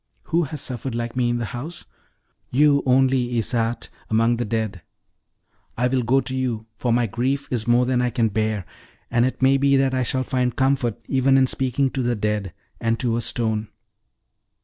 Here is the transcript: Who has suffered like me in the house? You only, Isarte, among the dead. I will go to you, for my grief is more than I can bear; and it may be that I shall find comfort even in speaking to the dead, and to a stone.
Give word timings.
Who 0.23 0.45
has 0.45 0.59
suffered 0.61 0.95
like 0.95 1.15
me 1.15 1.29
in 1.29 1.37
the 1.37 1.45
house? 1.45 1.85
You 2.49 2.81
only, 2.87 3.35
Isarte, 3.37 3.89
among 4.09 4.37
the 4.37 4.45
dead. 4.45 4.81
I 5.77 5.87
will 5.89 6.01
go 6.01 6.21
to 6.21 6.35
you, 6.35 6.65
for 6.75 6.91
my 6.91 7.05
grief 7.05 7.47
is 7.51 7.67
more 7.67 7.85
than 7.85 8.01
I 8.01 8.09
can 8.09 8.29
bear; 8.29 8.65
and 9.11 9.27
it 9.27 9.43
may 9.43 9.57
be 9.57 9.77
that 9.77 9.93
I 9.93 10.01
shall 10.01 10.23
find 10.23 10.55
comfort 10.55 10.97
even 11.07 11.37
in 11.37 11.45
speaking 11.45 11.91
to 11.91 12.01
the 12.01 12.15
dead, 12.15 12.51
and 12.79 12.99
to 12.99 13.15
a 13.15 13.21
stone. 13.21 13.67